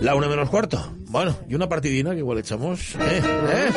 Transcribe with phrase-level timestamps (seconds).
[0.00, 0.82] La una menos cuarto.
[1.10, 2.94] Bueno, y una partidina que igual echamos.
[2.94, 3.20] ¿eh?
[3.22, 3.70] ¿eh?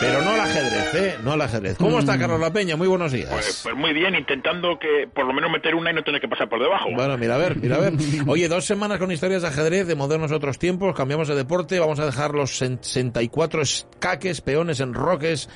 [0.00, 1.18] Pero no al ajedrez, ¿eh?
[1.22, 1.76] No al ajedrez.
[1.76, 2.76] ¿Cómo está Carlos La Peña?
[2.76, 3.28] Muy buenos días.
[3.30, 6.28] Pues, pues muy bien, intentando que por lo menos meter una y no tener que
[6.28, 6.88] pasar por debajo.
[6.94, 7.92] Bueno, mira a ver, mira a ver.
[8.26, 11.98] Oye, dos semanas con historias de ajedrez de modernos otros tiempos, cambiamos de deporte, vamos
[11.98, 15.50] a dejar los 64 escaques, peones, enroques,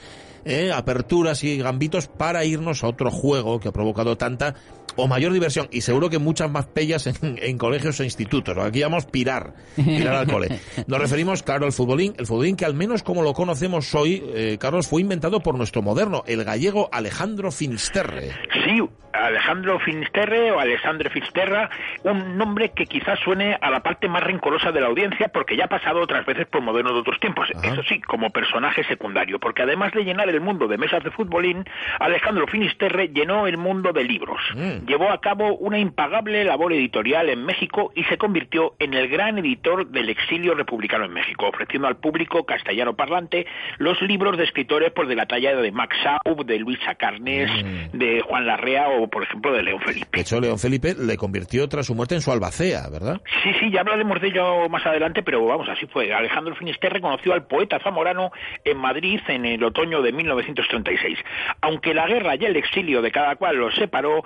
[0.45, 4.55] eh, aperturas y gambitos para irnos a otro juego que ha provocado tanta
[4.99, 8.59] o mayor diversión y seguro que muchas más pellas en, en colegios e institutos.
[8.59, 10.61] Aquí llamamos pirar, pirar al cole.
[10.89, 14.59] Nos referimos, claro, al futbolín, el futbolín que al menos como lo conocemos hoy, eh,
[14.61, 18.33] Carlos, fue inventado por nuestro moderno, el gallego Alejandro Finisterre.
[18.65, 21.71] Sí, Alejandro Finisterre o Alessandro Finisterra,
[22.05, 25.65] un nombre que quizás suene a la parte más rencorosa de la audiencia porque ya
[25.65, 27.49] ha pasado otras veces por modernos de otros tiempos.
[27.55, 27.73] Ajá.
[27.73, 31.65] Eso sí, como personaje secundario, porque además de llenar el mundo de mesas de futbolín,
[31.99, 34.41] Alejandro Finisterre llenó el mundo de libros.
[34.55, 34.87] Mm.
[34.89, 39.39] Llevó a cabo una impagable labor editorial en México y se convirtió en el gran
[39.39, 43.47] editor del exilio republicano en México, ofreciendo al público castellano parlante
[43.79, 47.99] los libros de escritores pues, de la talla de Max Saub, de Luis Acarnes, Mm.
[47.99, 50.09] de Juan Larrea o, por ejemplo, de León Felipe.
[50.13, 53.21] De hecho, León Felipe le convirtió tras su muerte en su albacea, ¿verdad?
[53.43, 56.13] Sí, sí, ya hablaremos de ello más adelante, pero vamos, así fue.
[56.15, 58.31] Alejandro Finisterre conoció al poeta zamorano
[58.65, 61.19] en Madrid en el otoño de 1936.
[61.61, 64.23] Aunque la guerra y el exilio de cada cual los separó,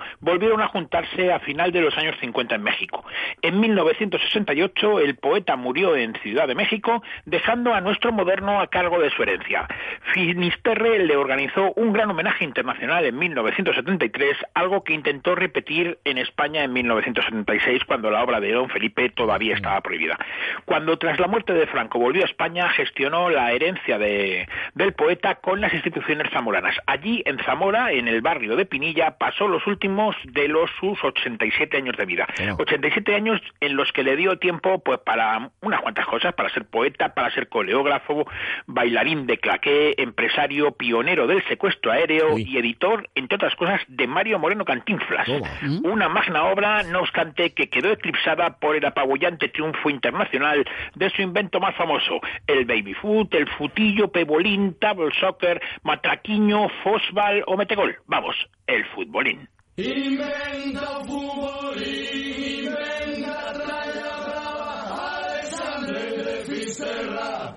[0.53, 3.03] volvieron a juntarse a final de los años 50 en México.
[3.41, 8.99] En 1968 el poeta murió en Ciudad de México, dejando a nuestro moderno a cargo
[8.99, 9.67] de su herencia.
[10.13, 16.63] Finisterre le organizó un gran homenaje internacional en 1973, algo que intentó repetir en España
[16.63, 20.17] en 1976 cuando la obra de Don Felipe todavía estaba prohibida.
[20.65, 25.35] Cuando tras la muerte de Franco volvió a España, gestionó la herencia de- del poeta
[25.35, 26.75] con las instituciones zamoranas.
[26.85, 31.77] Allí, en Zamora, en el barrio de Pinilla, pasó los últimos de los sus 87
[31.77, 32.27] años de vida.
[32.37, 32.57] Bueno.
[32.59, 36.65] 87 años en los que le dio tiempo pues para unas cuantas cosas, para ser
[36.65, 38.27] poeta, para ser coreógrafo,
[38.65, 42.43] bailarín de claqué, empresario, pionero del secuestro aéreo Uy.
[42.47, 45.25] y editor, entre otras cosas, de Mario Moreno Cantinflas.
[45.25, 45.49] Toma.
[45.83, 50.65] Una magna obra, no obstante, que quedó eclipsada por el apabullante triunfo internacional
[50.95, 57.43] de su invento más famoso, el baby foot, el futillo, pebolín, table soccer, matraquiño, fosbal
[57.47, 57.97] o metegol.
[58.07, 58.35] Vamos,
[58.67, 59.47] el futbolín.
[59.75, 64.69] Inventa o futbolín, inventa tralla brava,
[65.17, 67.55] Alexandre de Fisterra,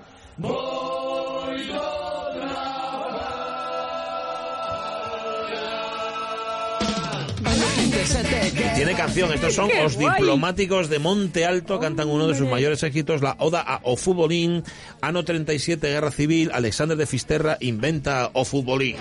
[8.75, 10.15] Tiene canción, estos son ¡Qué los guay!
[10.15, 14.63] diplomáticos de Monte Alto, cantan uno de sus mayores éxitos, la Oda a O Futbolín,
[15.01, 18.95] Ano 37, Guerra Civil, Alexander de Fisterra inventa O Futbolín.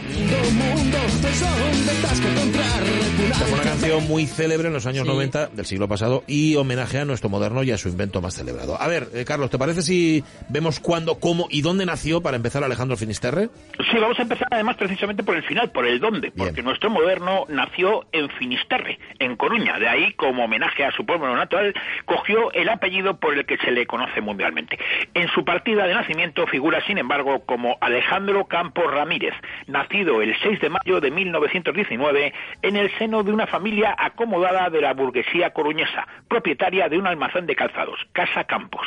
[3.30, 6.98] Esta fue una canción muy célebre en los años 90 del siglo pasado y homenaje
[6.98, 8.80] a nuestro moderno y a su invento más celebrado.
[8.80, 12.64] A ver, eh, Carlos, ¿te parece si vemos cuándo, cómo y dónde nació para empezar
[12.64, 13.48] Alejandro Finisterre?
[13.90, 16.64] Sí, vamos a empezar además precisamente por el final, por el dónde, porque Bien.
[16.64, 19.78] nuestro moderno nació en Finisterre, en Coruña.
[19.78, 21.74] De ahí, como homenaje a su pueblo natural,
[22.04, 24.78] cogió el apellido por el que se le conoce mundialmente.
[25.14, 29.34] En su partida de nacimiento figura, sin embargo, como Alejandro Campos Ramírez,
[29.66, 34.80] nacido el 6 de mayo de 1919 en el seno de una familia acomodada de
[34.80, 38.86] la burguesía coruñesa, propietaria de un almacén de calzados, Casa Campos.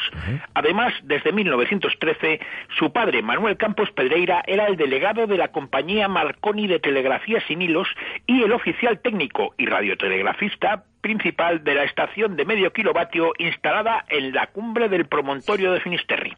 [0.53, 2.39] Además, desde 1913,
[2.77, 7.61] su padre, Manuel Campos Pedreira, era el delegado de la compañía Marconi de Telegrafía Sin
[7.61, 7.87] Hilos
[8.25, 9.65] y el oficial técnico y
[9.99, 15.79] radiotelegrafista principal de la estación de medio kilovatio instalada en la cumbre del promontorio de
[15.79, 16.35] Finisterre.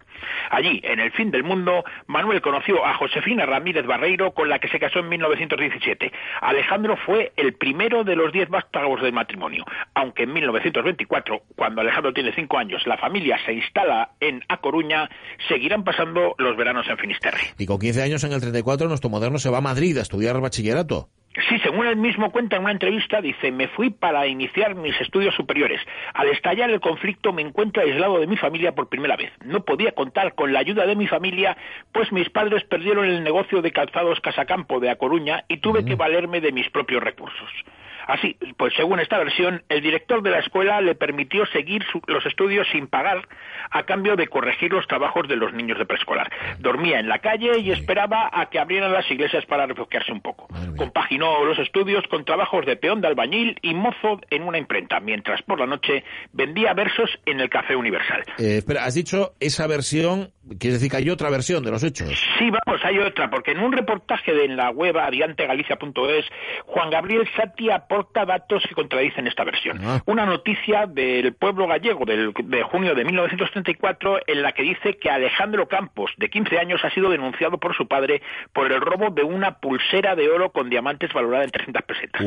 [0.52, 4.68] Allí, en el fin del mundo, Manuel conoció a Josefina Ramírez Barreiro, con la que
[4.68, 6.12] se casó en 1917.
[6.42, 9.66] Alejandro fue el primero de los diez vástagos del matrimonio,
[9.96, 15.10] aunque en 1924, cuando Alejandro tiene cinco años, la familia se instala en A Coruña,
[15.48, 17.42] seguirán pasando los veranos en Finisterre.
[17.58, 20.40] Y con 15 años en el 34 nuestro moderno se va a Madrid a estudiar
[20.40, 21.10] bachillerato.
[21.48, 25.34] Sí, según él mismo cuenta en una entrevista, dice, me fui para iniciar mis estudios
[25.34, 25.80] superiores.
[26.14, 29.32] Al estallar el conflicto me encuentro aislado de mi familia por primera vez.
[29.46, 31.56] No podía contar con la ayuda de mi familia,
[31.94, 35.96] pues mis padres perdieron el negocio de calzados Casacampo de A Coruña y tuve que
[35.96, 37.50] valerme de mis propios recursos.
[38.12, 42.68] Así, pues según esta versión, el director de la escuela le permitió seguir los estudios
[42.74, 43.26] sin pagar
[43.70, 46.30] a cambio de corregir los trabajos de los niños de preescolar.
[46.60, 50.50] Dormía en la calle y esperaba a que abrieran las iglesias para refugiarse un poco.
[50.76, 55.42] Compaginó los estudios con trabajos de peón de albañil y mozo en una imprenta, mientras
[55.44, 56.04] por la noche
[56.34, 58.24] vendía versos en el Café Universal.
[58.38, 62.10] Eh, espera, has dicho esa versión, quiere decir que hay otra versión de los hechos.
[62.38, 66.26] Sí, vamos, hay otra, porque en un reportaje de en la web adiantegalicia.es,
[66.66, 67.70] Juan Gabriel Sati
[68.14, 69.80] datos que contradicen esta versión.
[69.84, 70.02] Ah.
[70.06, 75.10] Una noticia del pueblo gallego del, de junio de 1934 en la que dice que
[75.10, 78.22] Alejandro Campos, de 15 años, ha sido denunciado por su padre
[78.54, 82.22] por el robo de una pulsera de oro con diamantes valorada en 300 pesetas.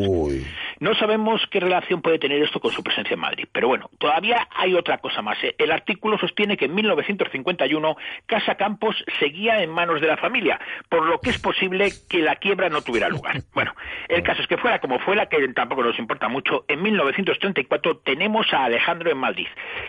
[0.81, 4.49] No sabemos qué relación puede tener esto con su presencia en Madrid, pero bueno, todavía
[4.55, 5.43] hay otra cosa más.
[5.43, 5.55] ¿eh?
[5.59, 11.06] El artículo sostiene que en 1951 Casa Campos seguía en manos de la familia, por
[11.06, 13.43] lo que es posible que la quiebra no tuviera lugar.
[13.55, 13.73] Bueno,
[14.09, 18.53] el caso es que fuera como fuera, que tampoco nos importa mucho, en 1934 tenemos
[18.53, 19.47] a Alejandro en Madrid,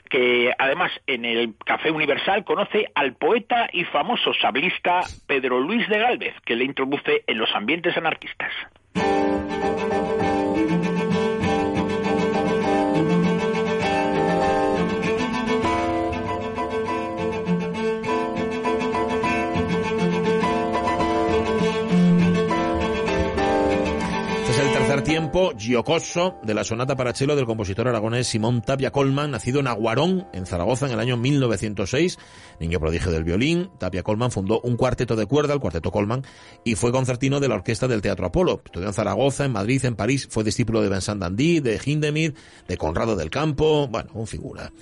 [0.10, 6.00] que además en el Café Universal conoce al poeta y famoso sablista Pedro Luis de
[6.00, 8.52] Galvez, que le introduce en los ambientes anarquistas.
[25.06, 29.68] Tiempo Giocoso de la sonata para cello del compositor aragonés Simón Tapia Colman, nacido en
[29.68, 32.18] Aguarón, en Zaragoza, en el año 1906,
[32.60, 33.70] niño prodigio del violín.
[33.78, 36.24] Tapia Colman fundó un cuarteto de cuerda, el Cuarteto Colman,
[36.64, 38.64] y fue concertino de la orquesta del Teatro Apolo.
[38.66, 42.36] Estudió en Zaragoza, en Madrid, en París, fue discípulo de Vincent Dandy, de Hindemith,
[42.68, 44.74] de Conrado del Campo, bueno, un figura.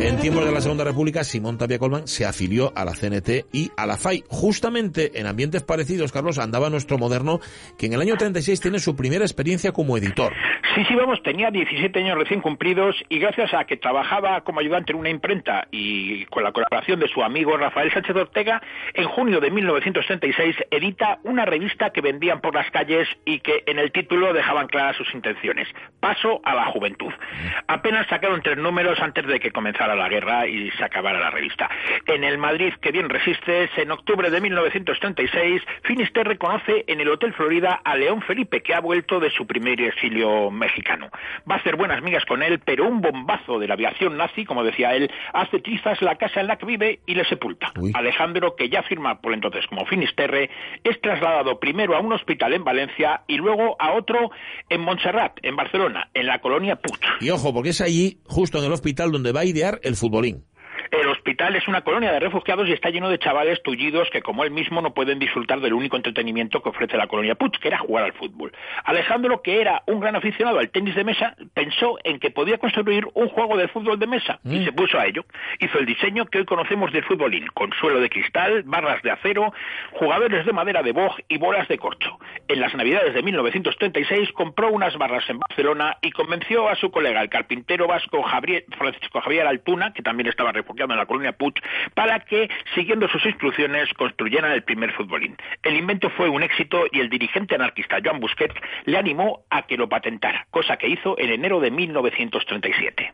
[0.00, 3.70] En tiempos de la Segunda República, Simón Tapia Colman se afilió a la CNT y
[3.76, 4.24] a la FAI.
[4.28, 7.38] Justamente en ambientes parecidos, Carlos, andaba nuestro moderno,
[7.78, 10.32] que en el año 36 tiene su primera experiencia como editor.
[10.74, 14.92] Sí, sí, vamos, tenía 17 años recién cumplidos y gracias a que trabajaba como ayudante
[14.92, 18.60] en una imprenta y con la colaboración de su amigo Rafael Sánchez Ortega,
[18.94, 23.78] en junio de 1936 edita una revista que vendían por las calles y que en
[23.78, 25.68] el título dejaban claras sus intenciones.
[26.00, 27.12] Paso a la juventud.
[27.68, 31.70] Apenas sacaron tres números antes de que comenzara la guerra y se acabara la revista.
[32.06, 37.32] En el Madrid que bien resistes, en octubre de 1936, Finisterre conoce en el Hotel
[37.32, 41.08] Florida a León Felipe, que ha vuelto de su primer exilio mexicano.
[41.50, 44.64] Va a hacer buenas migas con él, pero un bombazo de la aviación nazi, como
[44.64, 47.72] decía él, hace trizas la casa en la que vive y le sepulta.
[47.94, 50.50] Alejandro, que ya firma por entonces como Finisterre,
[50.82, 54.30] es trasladado primero a un hospital en Valencia y luego a otro
[54.68, 57.00] en Montserrat, en Barcelona, en la colonia Puig.
[57.20, 60.44] Y ojo, porque es allí, justo en el hospital, donde va a idear el futbolín.
[61.24, 64.44] El hospital es una colonia de refugiados y está lleno de chavales tullidos que, como
[64.44, 67.78] él mismo, no pueden disfrutar del único entretenimiento que ofrece la colonia Puig, que era
[67.78, 68.52] jugar al fútbol.
[68.84, 73.06] Alejandro, que era un gran aficionado al tenis de mesa, pensó en que podía construir
[73.14, 74.64] un juego de fútbol de mesa y mm.
[74.66, 75.24] se puso a ello.
[75.60, 79.54] Hizo el diseño que hoy conocemos del futbolín, con suelo de cristal, barras de acero,
[79.92, 82.18] jugadores de madera de boj y bolas de corcho.
[82.48, 87.22] En las navidades de 1936 compró unas barras en Barcelona y convenció a su colega,
[87.22, 88.22] el carpintero vasco
[88.76, 91.54] Francisco Javier Altuna, que también estaba refugiado en la colonia Puig,
[91.94, 95.36] para que, siguiendo sus instrucciones, construyeran el primer futbolín.
[95.62, 99.76] El invento fue un éxito y el dirigente anarquista Joan Busquets le animó a que
[99.76, 103.12] lo patentara, cosa que hizo en enero de 1937.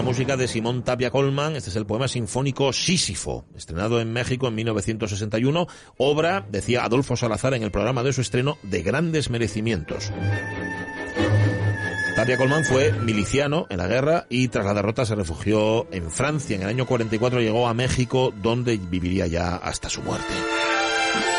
[0.00, 1.54] Música de Simón Tapia Colman.
[1.56, 5.66] Este es el poema sinfónico Sísifo, estrenado en México en 1961.
[5.98, 10.10] Obra, decía Adolfo Salazar en el programa de su estreno, de grandes merecimientos.
[12.16, 16.56] Tapia Colman fue miliciano en la guerra y tras la derrota se refugió en Francia.
[16.56, 20.32] En el año 44 llegó a México, donde viviría ya hasta su muerte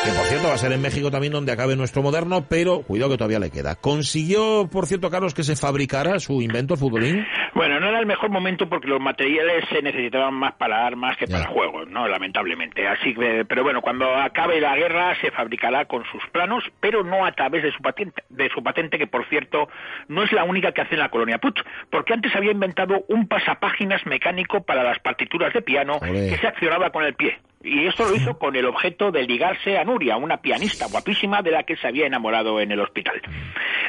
[0.03, 3.11] que por cierto va a ser en México también donde acabe nuestro moderno, pero cuidado
[3.11, 3.75] que todavía le queda.
[3.75, 7.25] ¿Consiguió, por cierto, Carlos, que se fabricara su invento, el futbolín?
[7.53, 11.27] Bueno, no era el mejor momento porque los materiales se necesitaban más para armas que
[11.27, 12.07] para juegos, ¿no?
[12.07, 12.85] Lamentablemente.
[12.85, 17.25] Así que, pero bueno, cuando acabe la guerra se fabricará con sus planos, pero no
[17.25, 19.69] a través de su patente, de su patente que por cierto
[20.09, 23.27] no es la única que hace en la colonia Puch, porque antes había inventado un
[23.27, 27.39] pasapáginas mecánico para las partituras de piano que se accionaba con el pie.
[27.63, 31.51] Y esto lo hizo con el objeto de ligarse a Nuria, una pianista guapísima de
[31.51, 33.21] la que se había enamorado en el hospital.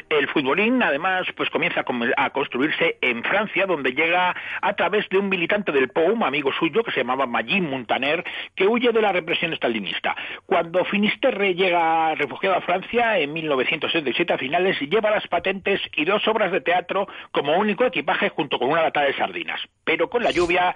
[0.09, 1.83] El futbolín, además, pues comienza
[2.15, 6.83] a construirse en Francia, donde llega a través de un militante del POUM, amigo suyo,
[6.83, 8.23] que se llamaba Magín Montaner,
[8.55, 10.15] que huye de la represión estalinista.
[10.45, 16.25] Cuando Finisterre llega refugiado a Francia en 1967 a finales, lleva las patentes y dos
[16.27, 19.59] obras de teatro como único equipaje junto con una lata de sardinas.
[19.83, 20.75] Pero con la lluvia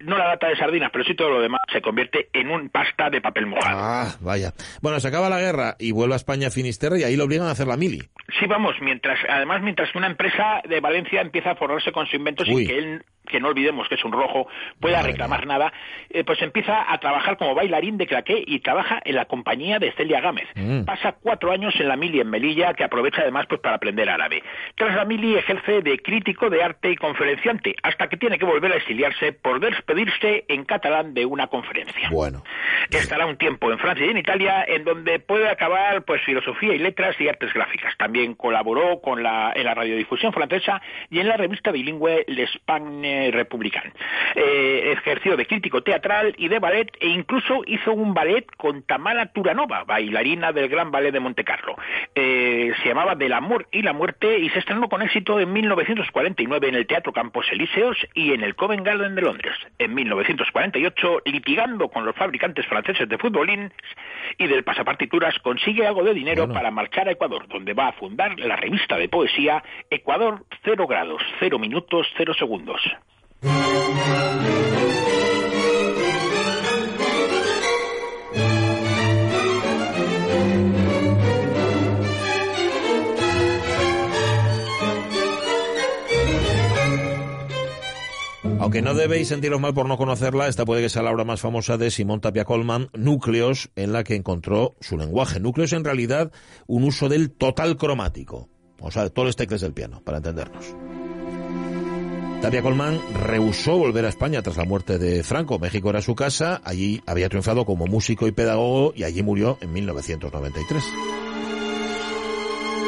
[0.00, 3.10] no la lata de sardinas, pero sí todo lo demás se convierte en un pasta
[3.10, 3.78] de papel mojado.
[3.80, 4.52] Ah, vaya.
[4.80, 7.52] Bueno, se acaba la guerra y vuelve a España Finisterre y ahí lo obligan a
[7.52, 8.00] hacer la mili.
[8.38, 12.44] Sí, vamos, mientras, además, mientras una empresa de Valencia empieza a forrarse con su invento
[12.44, 14.48] sin que él que no olvidemos que es un rojo,
[14.80, 15.72] pueda reclamar nada,
[16.10, 19.92] eh, pues empieza a trabajar como bailarín de claqué y trabaja en la compañía de
[19.92, 20.48] Celia Gámez.
[20.54, 20.84] Mm.
[20.84, 24.42] Pasa cuatro años en la mili en Melilla, que aprovecha además pues para aprender árabe.
[24.74, 28.72] Tras la mili ejerce de crítico de arte y conferenciante, hasta que tiene que volver
[28.72, 32.08] a exiliarse por despedirse en catalán de una conferencia.
[32.10, 32.42] Bueno.
[32.90, 36.78] Estará un tiempo en Francia y en Italia, en donde puede acabar pues filosofía y
[36.78, 37.96] letras y artes gráficas.
[37.96, 40.80] También colaboró con la, en la radiodifusión francesa
[41.10, 43.90] y en la revista bilingüe L'Espagne republicano.
[44.34, 49.26] Eh, ejerció de crítico teatral y de ballet e incluso hizo un ballet con Tamara
[49.26, 51.76] Turanova, bailarina del Gran Ballet de Montecarlo.
[52.14, 56.68] Eh, se llamaba Del amor y la muerte y se estrenó con éxito en 1949
[56.68, 59.54] en el Teatro Campos Elíseos y en el Covent Garden de Londres.
[59.78, 63.72] En 1948, litigando con los fabricantes franceses de futbolín
[64.36, 68.38] y del pasapartituras, consigue algo de dinero para marchar a Ecuador, donde va a fundar
[68.38, 72.80] la revista de poesía Ecuador 0 grados, 0 minutos, 0 segundos.
[88.68, 91.40] Aunque no debéis sentiros mal por no conocerla, esta puede que sea la obra más
[91.40, 95.40] famosa de Simón Tapia Colman, Núcleos, en la que encontró su lenguaje.
[95.40, 96.32] Núcleos en realidad
[96.66, 100.74] un uso del total cromático, o sea, todos los tecles del piano, para entendernos.
[102.40, 105.58] Tapia Colman rehusó volver a España tras la muerte de Franco.
[105.58, 109.72] México era su casa, allí había triunfado como músico y pedagogo y allí murió en
[109.72, 110.84] 1993.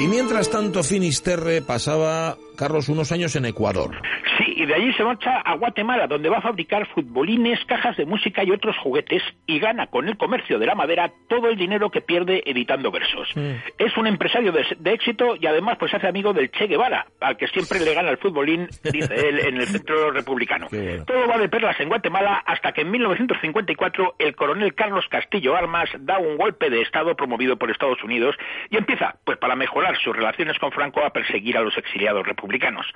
[0.01, 3.91] Y mientras tanto, Finisterre pasaba, Carlos, unos años en Ecuador.
[4.39, 8.05] Sí, y de allí se marcha a Guatemala, donde va a fabricar futbolines, cajas de
[8.05, 11.91] música y otros juguetes, y gana con el comercio de la madera todo el dinero
[11.91, 13.31] que pierde editando versos.
[13.35, 13.53] Mm.
[13.79, 17.49] Es un empresario de, éxito y además pues hace amigo del Che Guevara, al que
[17.49, 20.69] siempre le gana el futbolín, dice él, en el centro republicano.
[21.07, 25.89] Todo va de perlas en Guatemala hasta que en 1954 el coronel Carlos Castillo Armas
[26.01, 28.37] da un golpe de Estado promovido por Estados Unidos
[28.69, 32.87] y empieza, pues para mejorar sus relaciones con Franco, a perseguir a los exiliados republicanos.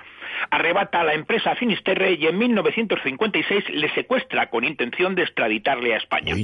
[0.51, 5.97] Arrebata a la empresa Finisterre y en 1956 le secuestra con intención de extraditarle a
[5.97, 6.35] España.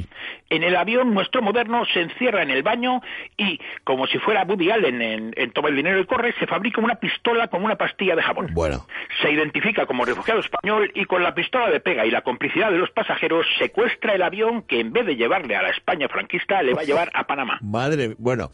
[0.49, 3.01] En el avión nuestro moderno se encierra en el baño
[3.37, 6.95] y, como si fuera Woody Allen en, Toma el dinero y corre, se fabrica una
[6.95, 8.47] pistola con una pastilla de jabón.
[8.53, 8.85] Bueno.
[9.21, 12.77] Se identifica como refugiado español y con la pistola de pega y la complicidad de
[12.77, 16.73] los pasajeros secuestra el avión que en vez de llevarle a la España franquista le
[16.73, 17.59] va a llevar a Panamá.
[17.61, 18.51] Madre, bueno,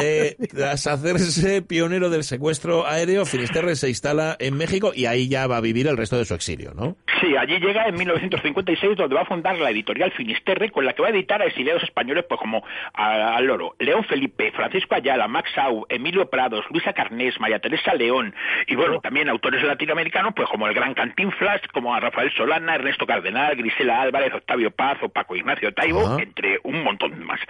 [0.00, 5.46] eh, tras hacerse pionero del secuestro aéreo, Finisterre se instala en México y ahí ya
[5.46, 6.96] va a vivir el resto de su exilio, ¿no?
[7.20, 11.02] Sí, allí llega en 1956 donde va a fundar la editorial Finisterre con la que
[11.02, 12.62] va a editar a exiliados españoles pues como
[12.92, 18.34] al loro, León Felipe, Francisco Ayala, Max Sau, Emilio Prados, Luisa Carnés, María Teresa León
[18.66, 23.06] y bueno, también autores latinoamericanos pues como el Gran Cantinflas, como a Rafael Solana, Ernesto
[23.06, 27.40] Cardenal, Grisela Álvarez, Octavio Paz o Paco Ignacio Taibo, entre un montón más.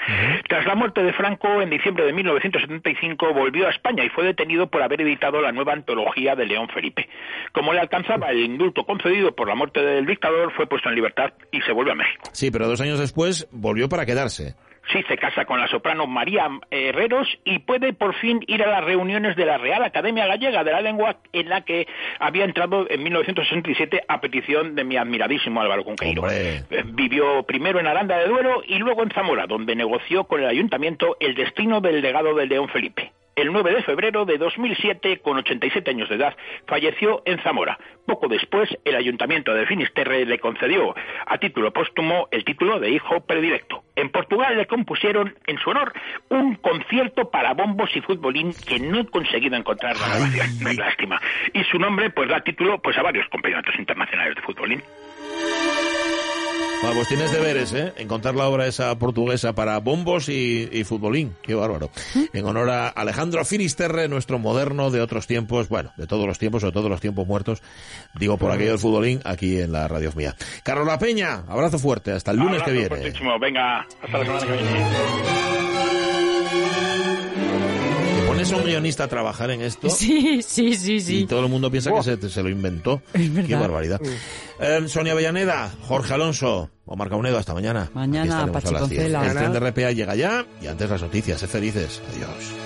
[0.49, 4.69] Tras la muerte de Franco en diciembre de 1975 volvió a España y fue detenido
[4.69, 7.09] por haber editado la nueva antología de León Felipe.
[7.53, 11.33] Como le alcanzaba el indulto concedido por la muerte del dictador, fue puesto en libertad
[11.51, 12.25] y se vuelve a México.
[12.33, 14.55] Sí, pero dos años después volvió para quedarse.
[14.93, 18.85] Sí, se casa con la soprano María Herreros y puede por fin ir a las
[18.85, 21.89] reuniones de la Real Academia Gallega de la Lengua en la que
[22.21, 26.31] había entrado en 1967 a petición de mi admiradísimo Álvaro Conqueiro.
[26.31, 30.47] Eh, vivió primero en Aranda de Duero y luego en Zamora, donde negoció con el
[30.47, 35.37] ayuntamiento el destino del legado del León Felipe el 9 de febrero de 2007, con
[35.37, 36.35] 87 años de edad,
[36.67, 37.79] falleció en Zamora.
[38.07, 40.95] Poco después, el ayuntamiento de Finisterre le concedió
[41.27, 43.85] a título póstumo el título de hijo predilecto.
[43.95, 45.93] En Portugal le compusieron en su honor
[46.31, 50.77] un concierto para bombos y futbolín que no he conseguido encontrar la grabación.
[50.77, 51.21] lástima.
[51.53, 54.83] Y su nombre pues da título pues a varios campeonatos internacionales de futbolín.
[56.83, 57.93] Bueno, pues tienes deberes, ¿eh?
[57.97, 61.35] Encontrar la obra esa portuguesa para bombos y, futbolín.
[61.43, 61.91] Qué bárbaro.
[62.33, 66.63] En honor a Alejandro Finisterre, nuestro moderno de otros tiempos, bueno, de todos los tiempos
[66.63, 67.63] o de todos los tiempos muertos,
[68.15, 70.37] digo por aquello del futbolín, aquí en la radio mía.
[70.63, 73.13] Carlos La Peña, abrazo fuerte, hasta el lunes que viene.
[73.41, 74.87] Venga, hasta la semana que viene
[78.37, 81.27] pones a un guionista a trabajar en esto Sí, sí, sí, y sí.
[81.27, 83.03] todo el mundo piensa que se, se lo inventó.
[83.13, 83.49] Es verdad.
[83.49, 84.01] Qué barbaridad.
[84.61, 87.91] Eh, Sonia Avellaneda, Jorge Alonso, Omar Caunedo, hasta mañana.
[87.95, 89.03] Mañana, Aquí estaremos a las Pachi 10.
[89.13, 89.27] Concela.
[89.27, 91.41] El tren de RPA llega ya y antes las noticias.
[91.41, 92.01] Sé felices.
[92.15, 92.66] Adiós.